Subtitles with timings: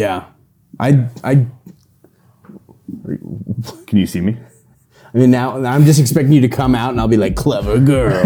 [0.00, 0.24] Yeah.
[0.78, 1.46] I I
[3.86, 4.38] Can you see me?
[5.12, 7.78] I mean now I'm just expecting you to come out and I'll be like clever
[7.78, 8.14] girl.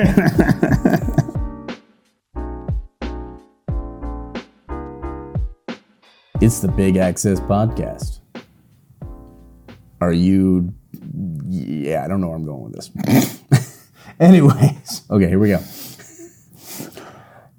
[6.40, 8.20] it's the Big Access podcast.
[10.00, 10.72] Are you
[11.48, 12.92] Yeah, I don't know where I'm going with this.
[14.20, 15.58] Anyways, okay, here we go.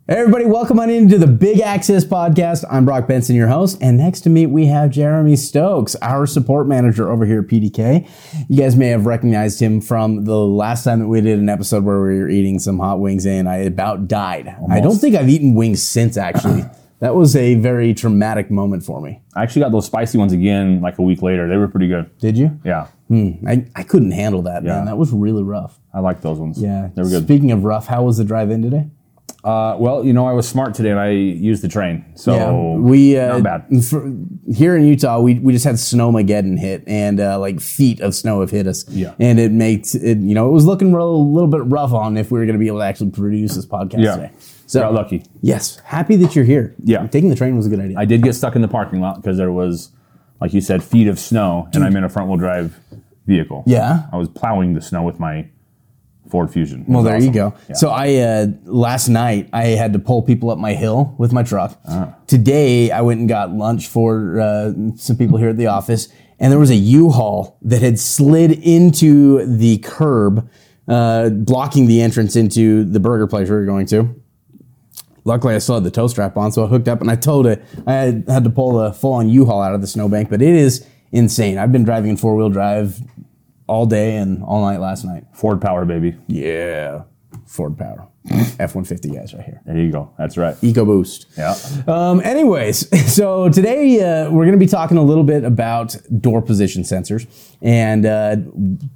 [0.08, 2.64] Hey everybody, welcome on into the Big Access Podcast.
[2.70, 6.68] I'm Brock Benson, your host, and next to me we have Jeremy Stokes, our support
[6.68, 8.08] manager over here at PDK.
[8.48, 11.86] You guys may have recognized him from the last time that we did an episode
[11.86, 14.56] where we were eating some hot wings and I about died.
[14.70, 16.66] I don't think I've eaten wings since actually.
[17.00, 19.24] that was a very traumatic moment for me.
[19.36, 21.50] I actually got those spicy ones again like a week later.
[21.50, 22.16] They were pretty good.
[22.20, 22.60] Did you?
[22.64, 22.90] Yeah.
[23.08, 23.48] Hmm.
[23.48, 24.82] I, I couldn't handle that, man.
[24.82, 24.86] Yeah.
[24.86, 25.80] That was really rough.
[25.96, 26.62] I like those ones.
[26.62, 26.90] Yeah.
[26.96, 27.24] They were good.
[27.24, 28.86] Speaking of rough, how was the drive in today?
[29.46, 32.04] Uh, well, you know, I was smart today and I used the train.
[32.16, 33.86] So we uh, not bad.
[33.86, 34.12] For,
[34.52, 38.42] here in Utah, we, we just had snowmageddon hit, and uh, like feet of snow
[38.42, 38.90] have hit us.
[38.90, 39.14] Yeah.
[39.20, 40.18] and it makes it.
[40.18, 42.56] You know, it was looking real, a little bit rough on if we were going
[42.56, 44.16] to be able to actually produce this podcast Yeah.
[44.16, 44.32] today.
[44.66, 45.24] So Got lucky.
[45.42, 46.74] Yes, happy that you're here.
[46.84, 47.06] Yeah.
[47.06, 48.00] taking the train was a good idea.
[48.00, 49.92] I did get stuck in the parking lot because there was,
[50.42, 52.80] like you said, feet of snow and I'm in a front wheel drive
[53.28, 53.64] vehicle.
[53.68, 54.08] Yeah.
[54.12, 55.50] I was plowing the snow with my
[56.30, 56.86] Ford Fusion.
[56.88, 57.54] Well, there you go.
[57.70, 57.76] Yeah.
[57.76, 61.44] So I uh, last night I had to pull people up my hill with my
[61.44, 61.80] truck.
[61.88, 62.16] Ah.
[62.28, 66.10] Today I went and got lunch for uh, some people here at the office,
[66.40, 70.50] and there was a U-Haul that had slid into the curb,
[70.88, 74.22] uh, blocking the entrance into the burger place we were going to.
[75.24, 77.48] Luckily, I still had the tow strap on, so I hooked up and I towed
[77.48, 77.64] it.
[77.88, 80.86] I had, had to pull the full-on U-Haul out of the snowbank, but it is
[81.12, 81.58] insane.
[81.58, 83.00] I've been driving in four-wheel drive
[83.68, 85.26] all day and all night last night.
[85.34, 86.16] Ford power, baby.
[86.28, 87.04] Yeah.
[87.46, 88.08] Ford Power.
[88.60, 89.62] F 150 guys right here.
[89.66, 90.12] There you go.
[90.18, 90.56] That's right.
[90.56, 91.26] EcoBoost.
[91.38, 91.56] Yeah.
[91.94, 96.42] Um, anyways, so today uh, we're going to be talking a little bit about door
[96.42, 97.28] position sensors
[97.62, 98.38] and, uh,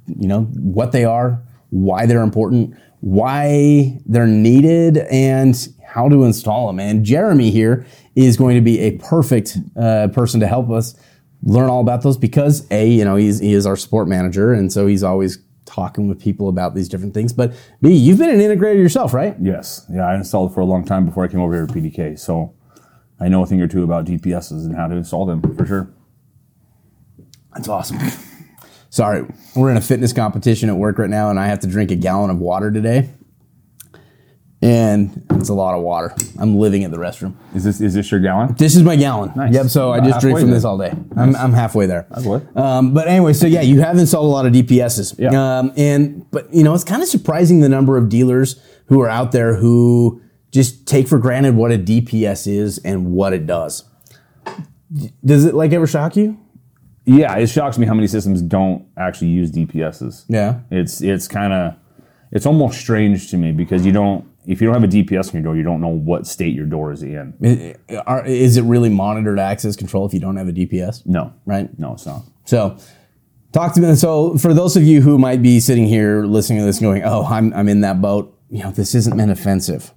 [0.06, 6.66] you know, what they are, why they're important, why they're needed, and how to install
[6.66, 6.80] them.
[6.80, 7.86] And Jeremy here
[8.16, 10.94] is going to be a perfect uh, person to help us
[11.42, 14.52] learn all about those because A, you know, he's, he is our support manager.
[14.52, 17.32] And so he's always talking with people about these different things.
[17.32, 19.36] But B, you've been an integrator yourself, right?
[19.40, 19.86] Yes.
[19.90, 22.18] Yeah, I installed for a long time before I came over here to PDK.
[22.18, 22.54] So
[23.20, 25.92] I know a thing or two about DPSs and how to install them for sure.
[27.54, 27.98] That's awesome.
[28.90, 29.24] Sorry,
[29.54, 31.96] we're in a fitness competition at work right now, and I have to drink a
[31.96, 33.08] gallon of water today.
[34.62, 36.14] And it's a lot of water.
[36.38, 37.34] I'm living at the restroom.
[37.54, 38.54] Is this is this your gallon?
[38.58, 39.32] This is my gallon.
[39.34, 39.54] Nice.
[39.54, 39.66] Yep.
[39.66, 40.56] So I just drink from there.
[40.56, 40.92] this all day.
[41.16, 42.06] I'm, I'm halfway there.
[42.22, 42.56] good.
[42.56, 45.18] Um, but anyway, so yeah, you have installed a lot of DPSs.
[45.18, 45.30] Yeah.
[45.58, 49.08] Um, and but you know, it's kind of surprising the number of dealers who are
[49.08, 53.84] out there who just take for granted what a DPS is and what it does.
[55.24, 56.38] Does it like ever shock you?
[57.06, 60.26] Yeah, it shocks me how many systems don't actually use DPSs.
[60.28, 60.60] Yeah.
[60.70, 61.74] It's it's kind of
[62.30, 65.34] it's almost strange to me because you don't if you don't have a DPS on
[65.34, 67.34] your door, you don't know what state your door is in.
[67.90, 71.04] I- are- Is it really monitored access control if you don't have a DPS?
[71.06, 71.68] No, Right.
[71.78, 72.22] No, it's not.
[72.44, 72.76] So,
[73.52, 73.94] talk to me.
[73.94, 77.24] So, for those of you who might be sitting here listening to this, going, "Oh,
[77.24, 79.92] I'm I'm in that boat," you know, this isn't meant offensive,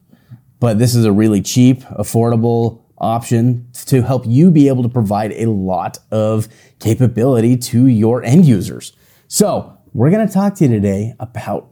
[0.60, 5.32] but this is a really cheap, affordable option to help you be able to provide
[5.34, 6.48] a lot of
[6.80, 8.94] capability to your end users.
[9.28, 11.70] So, we're going to talk to you today about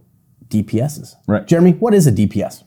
[0.51, 1.15] DPSs.
[1.27, 1.47] Right.
[1.47, 2.63] Jeremy, what is a DPS?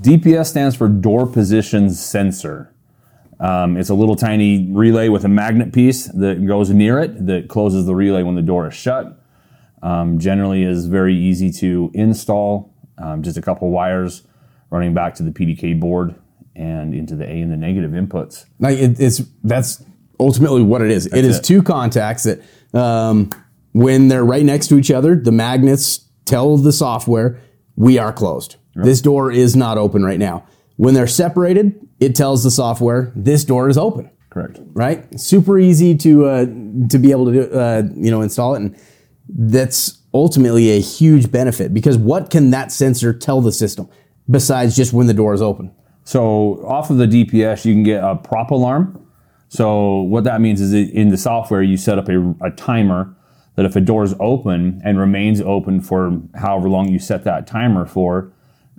[0.00, 2.72] DPS stands for door position sensor.
[3.40, 7.48] Um, it's a little tiny relay with a magnet piece that goes near it that
[7.48, 9.22] closes the relay when the door is shut.
[9.80, 12.74] Um, generally, is very easy to install.
[12.98, 14.24] Um, just a couple wires
[14.70, 16.16] running back to the PDK board
[16.56, 18.46] and into the A and the negative inputs.
[18.58, 19.84] Like it, it's that's
[20.18, 21.06] ultimately what it is.
[21.06, 21.44] it is it.
[21.44, 22.42] two contacts that,
[22.74, 23.30] um,
[23.72, 27.40] when they're right next to each other, the magnets tell the software
[27.76, 28.56] we are closed.
[28.74, 30.46] This door is not open right now.
[30.76, 34.10] When they're separated, it tells the software this door is open.
[34.30, 34.60] Correct.
[34.72, 35.18] Right?
[35.18, 36.46] Super easy to uh,
[36.90, 38.76] to be able to do, uh, you know install it, and
[39.28, 43.88] that's ultimately a huge benefit because what can that sensor tell the system
[44.30, 45.74] besides just when the door is open?
[46.04, 49.06] So off of the DPS, you can get a prop alarm.
[49.48, 53.14] So what that means is in the software, you set up a, a timer
[53.58, 57.44] that if a door is open and remains open for however long you set that
[57.44, 58.30] timer for,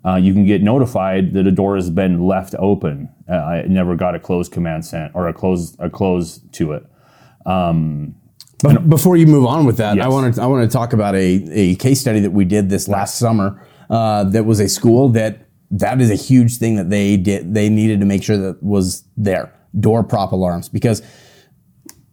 [0.05, 3.09] uh, you can get notified that a door has been left open.
[3.29, 6.85] Uh, it never got a close command sent or a close a close to it.
[7.43, 10.07] But before you move on with that, I Yes.
[10.13, 12.87] want to I want to talk about a, a case study that we did this
[12.87, 13.61] last summer.
[13.89, 15.39] Uh, that was a school that
[15.71, 17.53] that is a huge thing that they did.
[17.53, 21.01] They needed to make sure that was there door prop alarms because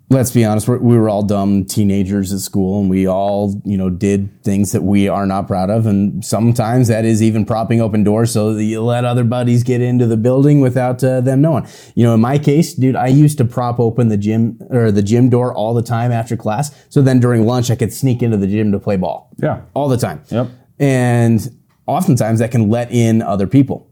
[0.08, 3.76] let's be honest, we're, we were all dumb teenagers at school and we all, you
[3.76, 5.84] know, did things that we are not proud of.
[5.86, 9.80] And sometimes that is even propping open doors so that you let other buddies get
[9.80, 11.66] into the building without uh, them knowing.
[11.96, 15.02] You know, in my case, dude, I used to prop open the gym or the
[15.02, 16.72] gym door all the time after class.
[16.88, 19.62] So then during lunch, I could sneak into the gym to play ball Yeah.
[19.74, 20.22] all the time.
[20.28, 20.48] Yep.
[20.78, 21.50] And
[21.86, 23.90] oftentimes that can let in other people.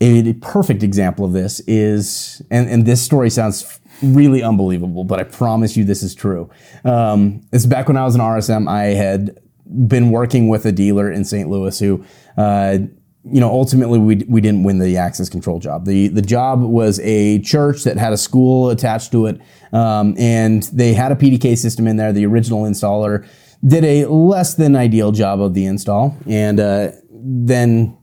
[0.00, 5.24] A perfect example of this is, and, and this story sounds really unbelievable, but I
[5.24, 6.50] promise you this is true.
[6.84, 9.38] Um, it's back when I was an RSM, I had
[9.86, 11.48] been working with a dealer in St.
[11.48, 12.04] Louis who,
[12.36, 12.78] uh,
[13.24, 15.84] you know, ultimately we, we didn't win the access control job.
[15.84, 19.40] The, the job was a church that had a school attached to it.
[19.72, 22.12] Um, and they had a PDK system in there.
[22.12, 23.26] The original installer
[23.66, 26.16] did a less than ideal job of the install.
[26.26, 27.97] And, uh, then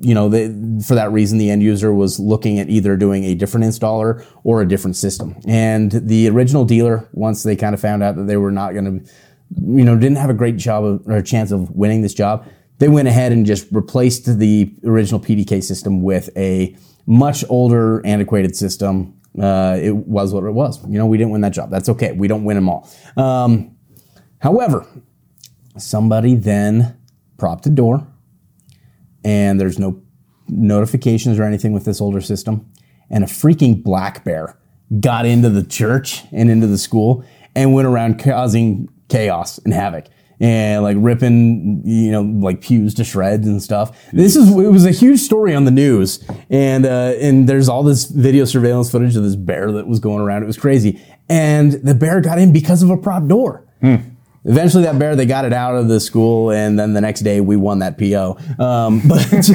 [0.00, 0.30] you know,
[0.80, 4.62] for that reason, the end user was looking at either doing a different installer or
[4.62, 5.36] a different system.
[5.46, 8.84] And the original dealer, once they kind of found out that they were not going
[8.84, 9.12] to,
[9.60, 12.46] you know, didn't have a great job of, or chance of winning this job,
[12.78, 18.54] they went ahead and just replaced the original PDK system with a much older, antiquated
[18.54, 19.14] system.
[19.40, 20.80] Uh, it was what it was.
[20.88, 21.70] You know, we didn't win that job.
[21.70, 22.12] That's okay.
[22.12, 22.88] We don't win them all.
[23.16, 23.76] Um,
[24.38, 24.86] however,
[25.76, 26.96] somebody then
[27.36, 28.06] propped a door
[29.24, 30.02] and there's no
[30.48, 32.70] notifications or anything with this older system.
[33.10, 34.58] And a freaking black bear
[35.00, 37.24] got into the church and into the school
[37.54, 40.06] and went around causing chaos and havoc
[40.40, 43.98] and like ripping, you know, like pews to shreds and stuff.
[44.12, 47.82] This is it was a huge story on the news, and uh, and there's all
[47.82, 50.42] this video surveillance footage of this bear that was going around.
[50.42, 53.64] It was crazy, and the bear got in because of a prop door.
[54.48, 57.40] Eventually, that bear they got it out of the school, and then the next day
[57.40, 58.36] we won that PO.
[58.58, 59.50] Um, but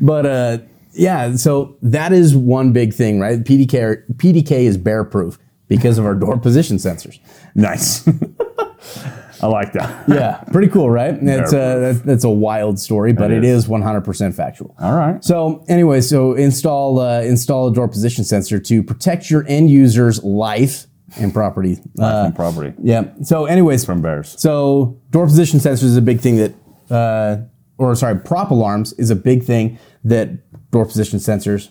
[0.00, 0.58] but uh,
[0.92, 3.40] yeah, so that is one big thing, right?
[3.42, 5.38] PDK PDK is bear proof
[5.68, 7.18] because of our door position sensors.
[7.54, 8.06] Nice.
[9.42, 10.08] I like that.
[10.08, 11.22] Yeah, pretty cool, right?
[11.22, 13.64] That's uh, that's, that's a wild story, but It it is.
[13.64, 14.74] is 100% factual.
[14.80, 15.22] All right.
[15.22, 20.22] So anyway, so install uh, install a door position sensor to protect your end user's
[20.24, 20.86] life
[21.18, 21.78] and property.
[21.98, 23.04] Uh, From property yeah.
[23.22, 24.34] So anyways, from bears.
[24.38, 26.54] so door position sensors is a big thing that,
[26.90, 27.42] uh,
[27.78, 31.70] or sorry, prop alarms is a big thing that door position sensors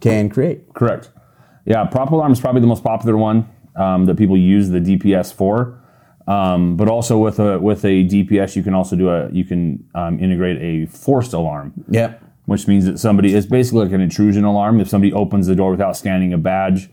[0.00, 0.72] can create.
[0.74, 1.10] Correct.
[1.64, 5.32] Yeah, prop alarm is probably the most popular one um, that people use the DPS
[5.32, 5.78] for.
[6.28, 9.84] Um, but also with a with a DPS, you can also do a you can
[9.96, 12.14] um, integrate a forced alarm, Yeah.
[12.46, 14.78] which means that somebody it's basically like an intrusion alarm.
[14.80, 16.90] If somebody opens the door without scanning a badge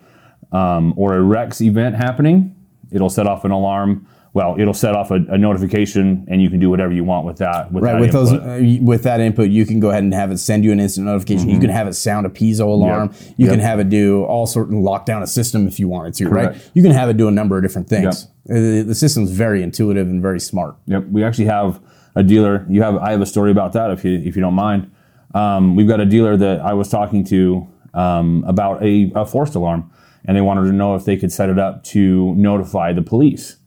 [0.52, 2.56] um, or a Rex event happening,
[2.92, 4.08] it'll set off an alarm.
[4.32, 7.38] Well, it'll set off a, a notification, and you can do whatever you want with
[7.38, 7.72] that.
[7.72, 8.48] With Right, that with those input.
[8.82, 11.08] uh, with that input, you can go ahead and have it send you an instant
[11.08, 11.50] notification.
[11.50, 13.10] You can have it sound a piezo alarm.
[13.12, 13.22] Yep.
[13.38, 13.54] You Yep.
[13.56, 16.30] can have it do all sort of lock down a system if you wanted to.
[16.30, 18.28] Right, you can have it do a number of different things.
[18.48, 20.76] Uh, the system's very intuitive and very smart.
[20.86, 21.80] Yep, we actually have
[22.16, 22.68] a dealer.
[22.70, 24.92] You have I have a story about that if you if you don't mind.
[25.34, 29.56] Um, we've got a dealer that I was talking to um, about a, a forced
[29.56, 29.92] alarm,
[30.26, 33.58] and they wanted to know if they could set it up to notify the police.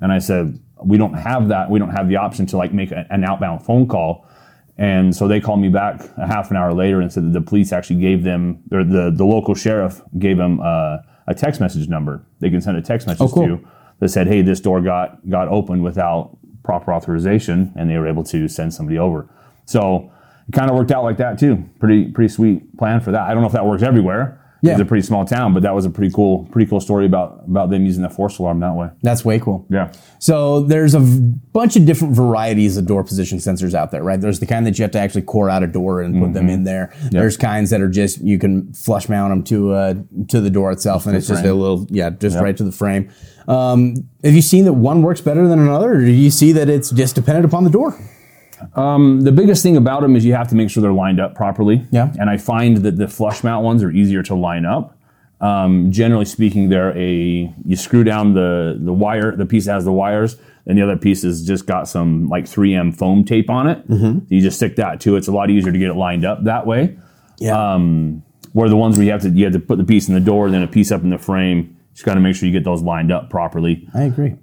[0.00, 1.70] And I said we don't have that.
[1.70, 4.26] We don't have the option to like make a, an outbound phone call.
[4.78, 7.40] And so they called me back a half an hour later and said that the
[7.40, 11.88] police actually gave them, or the, the local sheriff gave them uh, a text message
[11.88, 12.22] number.
[12.40, 13.46] They can send a text message cool.
[13.46, 13.68] to
[14.00, 18.24] that said, "Hey, this door got got opened without proper authorization," and they were able
[18.24, 19.28] to send somebody over.
[19.64, 20.10] So
[20.46, 21.64] it kind of worked out like that too.
[21.80, 23.22] Pretty pretty sweet plan for that.
[23.22, 24.42] I don't know if that works everywhere.
[24.62, 24.72] Yeah.
[24.72, 27.42] It's a pretty small town, but that was a pretty cool pretty cool story about
[27.46, 28.88] about them using the force alarm that way.
[29.02, 29.66] That's way cool.
[29.68, 29.92] Yeah.
[30.18, 34.20] So there's a v- bunch of different varieties of door position sensors out there, right?
[34.20, 36.48] There's the kind that you have to actually core out a door and put them
[36.48, 36.92] in there.
[37.10, 39.94] There's kinds that are just you can flush mount them to uh,
[40.28, 43.10] to the door itself, and it's just a little yeah, just right to the frame.
[43.48, 46.68] Um, have you seen that one works better than another, or do you see that
[46.68, 47.96] it's just dependent upon the door?
[48.74, 51.86] The biggest thing about them is you have to make sure they're lined up properly.
[51.90, 52.12] Yeah.
[52.18, 54.96] And I find that the flush mount ones are easier to line up.
[55.40, 59.84] Um, generally speaking, they're a you screw down the the wire, the piece that has
[59.84, 60.36] the wires,
[60.66, 63.86] and the other piece has just got some like 3M foam tape on it.
[63.88, 64.32] Mm-hmm.
[64.32, 65.18] You just stick that to it.
[65.18, 66.96] It's a lot easier to get it lined up that way.
[67.38, 67.74] Yeah,
[68.54, 70.20] Where the ones where you have to you have to put the piece in the
[70.20, 71.76] door, then a piece up in the frame.
[71.92, 73.86] Just got to make sure you get those lined up properly.
[73.94, 74.36] I agree.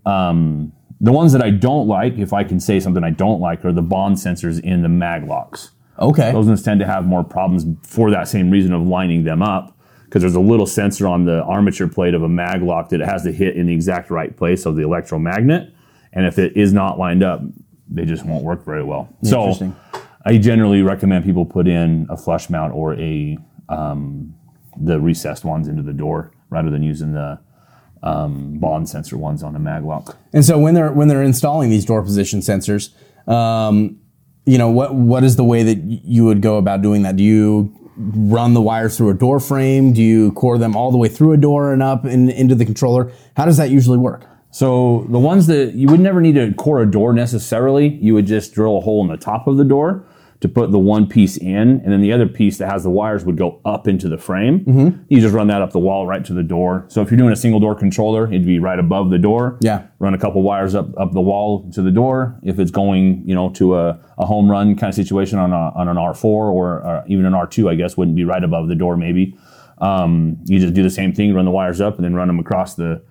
[1.03, 3.73] The ones that I don't like, if I can say something I don't like, are
[3.73, 5.71] the bond sensors in the mag locks.
[5.99, 9.43] okay, Those ones tend to have more problems for that same reason of lining them
[9.43, 13.01] up because there's a little sensor on the armature plate of a mag lock that
[13.01, 15.73] it has to hit in the exact right place of the electromagnet.
[16.13, 17.41] And if it is not lined up,
[17.89, 19.09] they just won't work very well.
[19.23, 19.75] So
[20.25, 24.33] I generally recommend people put in a flush mount or a um,
[24.79, 27.39] the recessed ones into the door rather than using the
[28.03, 30.15] um, bond sensor ones on the maglock.
[30.33, 32.89] And so when they're when they're installing these door position sensors,
[33.27, 33.97] um,
[34.45, 37.15] you know what what is the way that you would go about doing that?
[37.15, 39.93] Do you run the wires through a door frame?
[39.93, 42.65] Do you core them all the way through a door and up and into the
[42.65, 43.11] controller?
[43.37, 44.25] How does that usually work?
[44.51, 48.27] So the ones that you would never need to core a door necessarily, you would
[48.27, 50.05] just drill a hole in the top of the door
[50.43, 53.23] to put the one piece in, and then the other piece that has the wires
[53.23, 54.59] would go up into the frame.
[54.65, 55.03] Mm-hmm.
[55.07, 56.83] You just run that up the wall right to the door.
[56.89, 59.57] So if you're doing a single door controller, it'd be right above the door.
[59.61, 59.87] Yeah.
[59.99, 62.37] Run a couple wires up up the wall to the door.
[62.43, 65.71] If it's going, you know, to a, a home run kind of situation on a,
[65.75, 68.75] on an R4 or uh, even an R2, I guess wouldn't be right above the
[68.75, 69.37] door maybe.
[69.77, 72.39] Um, you just do the same thing, run the wires up, and then run them
[72.39, 73.01] across the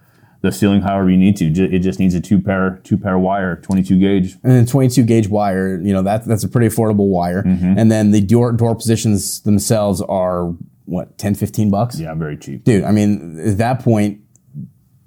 [0.43, 1.47] the ceiling however you need to.
[1.47, 4.35] It just needs a two pair two pair wire, 22 gauge.
[4.43, 7.43] And then 22 gauge wire, you know that that's a pretty affordable wire.
[7.43, 7.79] Mm-hmm.
[7.79, 11.99] And then the door door positions themselves are what 10 15 bucks.
[11.99, 12.65] Yeah, very cheap.
[12.65, 14.21] dude i mean at that point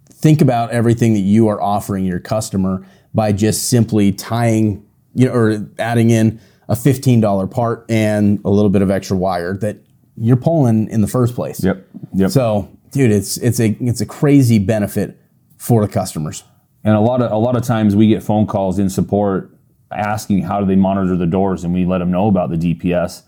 [0.10, 5.34] think about everything that you are offering your customer by just simply tying you know
[5.34, 9.78] or adding in a $15 part and a little bit of extra wire that
[10.18, 11.86] you're pulling in the first place Yep.
[12.14, 12.32] Yep.
[12.32, 15.20] so dude it's it's a it's a crazy benefit
[15.66, 16.44] for the customers
[16.84, 19.50] And a lot of a lot of times we get phone calls in support
[19.92, 23.24] asking how do they monitor the doors, and we let them know about the DPS.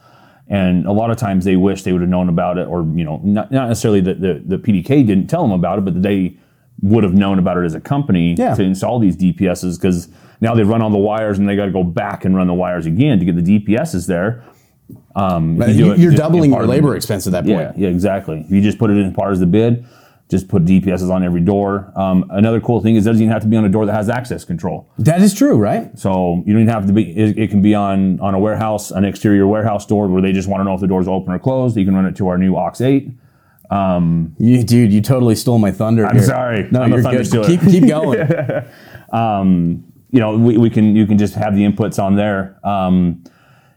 [0.48, 3.03] And a lot of times they wish they would have known about it, or you
[3.03, 6.03] know, not, not necessarily that the, the PDK didn't tell them about it, but that
[6.03, 6.38] they
[6.82, 8.53] would have known about it as a company Yeah.
[8.53, 10.08] to install these DPSs because
[10.39, 12.53] now they run all the wires and they got to go back and run the
[12.53, 14.44] wires again to get the DPSs there.
[15.15, 17.58] Um, you do you, it you're just doubling your of labor expense at that point
[17.58, 18.41] yeah, yeah, exactly.
[18.41, 19.84] If you just put it in part as the bid,
[20.29, 21.91] just put DPSs on every door.
[21.96, 23.93] Um, another cool thing is it doesn't even have to be on a door that
[23.93, 24.89] has access control.
[25.00, 27.15] that is true right So you don't even have to be.
[27.17, 30.50] It, it can be on on a warehouse, an exterior warehouse door where they just
[30.50, 31.77] want to know if the door's open or closed.
[31.77, 33.12] You can run it to our new Aux Eight.
[34.38, 36.25] you dude you totally stole my thunder I'm here.
[36.25, 36.67] sorry.
[36.72, 38.17] no I'm a you're thunder good keep, keep going
[40.10, 42.60] You know, we, we can you can just have the inputs on there.
[42.65, 43.24] Um,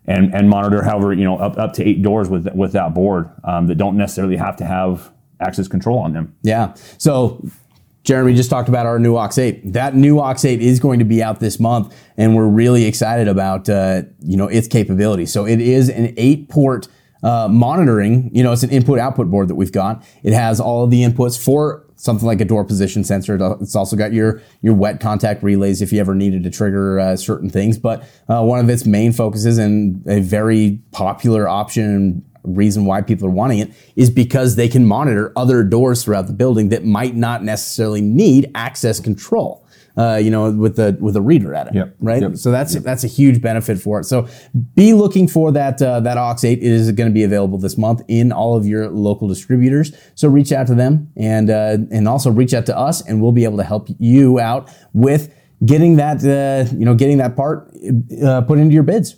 [0.06, 3.30] and, and monitor however you know up, up to eight doors with with that board
[3.44, 6.34] um, that don't necessarily have to have access control on them.
[6.42, 6.74] Yeah.
[6.98, 7.44] So
[8.04, 9.72] Jeremy just talked about our new Aux 8.
[9.72, 13.28] That new Aux 8 is going to be out this month, and we're really excited
[13.28, 15.32] about uh, you know its capabilities.
[15.32, 16.88] So it is an eight port
[17.22, 18.34] uh, monitoring.
[18.34, 20.04] You know, it's an input output board that we've got.
[20.22, 23.38] It has all of the inputs for something like a door position sensor.
[23.60, 27.16] It's also got your your wet contact relays if you ever needed to trigger uh,
[27.16, 27.78] certain things.
[27.78, 33.26] But uh, one of its main focuses and a very popular option reason why people
[33.28, 37.14] are wanting it is because they can monitor other doors throughout the building that might
[37.14, 39.66] not necessarily need access control.
[39.96, 41.96] Uh, you know, with the with a reader at it, Yep.
[42.00, 42.22] right?
[42.22, 42.36] Yep.
[42.36, 44.04] So that's that's a huge benefit for it.
[44.04, 44.28] So
[44.76, 46.58] be looking for that uh, that Aux 8.
[46.58, 49.92] It is going to be available this month in all of your local distributors.
[50.14, 53.32] So reach out to them and uh, and also reach out to us, and we'll
[53.32, 55.34] be able to help you out with
[55.66, 57.70] getting that uh, you know getting that part
[58.24, 59.16] uh, put into your bids.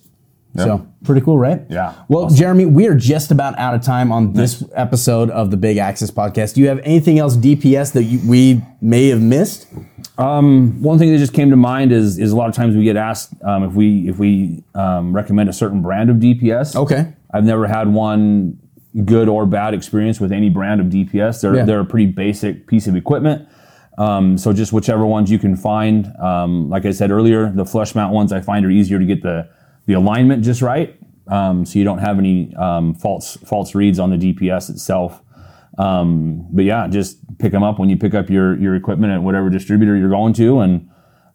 [0.57, 1.63] So pretty cool, right?
[1.71, 1.95] Yeah.
[2.09, 5.79] Well, Jeremy, we are just about out of time on this episode of the Big
[5.79, 6.55] Access Podcast.
[6.55, 9.67] Do you have anything else DPS that you, we may have missed?
[10.19, 12.85] Um, One thing that just came to mind is is a lot of times we
[12.85, 16.77] get asked um, if we if we um, recommend a certain brand of DPS.
[16.77, 17.13] Okay.
[17.33, 18.59] I've never had one
[19.07, 21.41] good or bad experience with any brand of DPS.
[21.41, 21.65] They're Yeah.
[21.65, 23.49] they're a pretty basic piece of equipment.
[23.97, 26.15] Um, so just whichever ones you can find.
[26.19, 29.23] Um, like I said earlier, the flush mount ones I find are easier to get
[29.23, 29.49] the
[29.87, 30.99] the alignment just right,
[31.29, 35.23] um, so you don't have any um, false false reads on the DPS itself.
[35.79, 39.23] Um, but yeah, just pick them up when you pick up your your equipment at
[39.23, 40.89] whatever distributor you're going to, and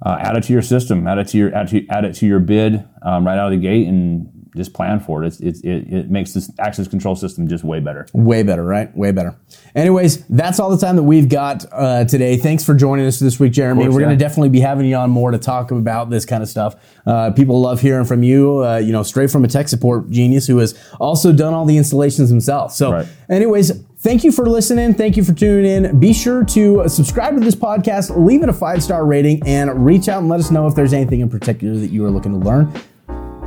[0.06, 2.28] uh, add it to your system, add it to your add, to, add it to
[2.28, 5.28] your bid um, right out of the gate, and just plan for it.
[5.28, 5.94] It's, it's, it.
[5.94, 8.06] It makes this access control system just way better.
[8.14, 8.96] Way better, right?
[8.98, 9.36] Way better.
[9.76, 12.36] Anyways, that's all the time that we've got uh, today.
[12.38, 13.84] Thanks for joining us this week, Jeremy.
[13.84, 16.44] course, We're going to definitely be having you on more to talk about this kind
[16.44, 16.76] of stuff.
[17.06, 20.48] Uh, people love hearing from you, uh, you know, straight from a tech support genius
[20.48, 22.74] who has also done all the installations himself.
[22.74, 23.08] So, Right.
[23.30, 24.94] anyways, thank you for listening.
[24.96, 26.00] Thank you for tuning in.
[26.00, 30.10] Be sure to subscribe to this podcast, leave it a five star rating, and reach
[30.10, 32.40] out and let us know if there's anything in particular that you are looking to
[32.40, 32.72] learn.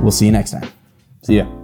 [0.01, 0.80] We'll see you next time.
[1.23, 1.60] See ya.